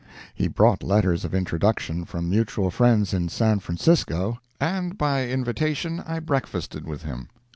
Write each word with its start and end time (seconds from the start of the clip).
He 0.33 0.47
brought 0.47 0.81
letters 0.81 1.23
of 1.25 1.35
introduction 1.35 2.05
from 2.05 2.27
mutual 2.27 2.71
friends 2.71 3.13
in 3.13 3.29
San 3.29 3.59
Francisco, 3.59 4.39
and 4.59 4.97
by 4.97 5.27
invitation 5.27 5.99
I 5.99 6.19
breakfasted 6.19 6.87
with 6.87 7.03
him. 7.03 7.27